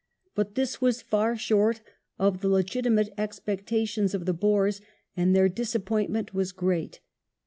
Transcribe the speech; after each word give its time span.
But 0.33 0.55
this 0.55 0.81
was 0.81 1.03
far 1.03 1.37
short 1.37 1.81
of 2.17 2.41
the 2.41 2.47
legitimate 2.47 3.13
expectations 3.19 4.15
of 4.15 4.25
the 4.25 4.33
Boei^s, 4.33 4.81
and 5.15 5.35
their 5.35 5.47
disappointment 5.47 6.33
was 6.33 6.51
great. 6.51 7.01